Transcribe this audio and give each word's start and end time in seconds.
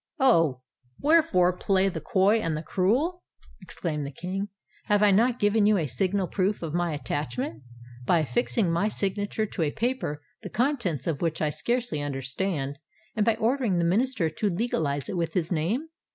"Oh! 0.19 0.61
wherefore 0.99 1.53
play 1.55 1.87
the 1.87 2.01
coy 2.01 2.39
and 2.39 2.57
the 2.57 2.63
cruel?" 2.63 3.21
exclaimed 3.61 4.03
the 4.03 4.09
King. 4.09 4.49
"Have 4.85 5.03
I 5.03 5.11
not 5.11 5.37
given 5.37 5.67
you 5.67 5.77
a 5.77 5.85
signal 5.85 6.27
proof 6.27 6.63
of 6.63 6.73
my 6.73 6.91
attachment, 6.91 7.61
by 8.07 8.17
affixing 8.17 8.71
my 8.71 8.87
signature 8.87 9.45
to 9.45 9.61
a 9.61 9.69
paper 9.69 10.23
the 10.41 10.49
contents 10.49 11.05
of 11.05 11.21
which 11.21 11.39
I 11.39 11.51
scarcely 11.51 12.01
understand, 12.01 12.79
and 13.15 13.23
by 13.23 13.35
ordering 13.35 13.77
the 13.77 13.85
Minister 13.85 14.27
to 14.31 14.49
legalize 14.49 15.07
it 15.07 15.17
with 15.17 15.35
his 15.35 15.51
name? 15.51 15.87